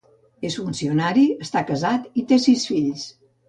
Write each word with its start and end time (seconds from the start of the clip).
És 0.47 0.55
funcionari, 0.61 1.27
està 1.47 1.65
casat 1.69 2.11
i 2.23 2.27
té 2.33 2.43
sis 2.49 2.69
fills. 2.75 3.09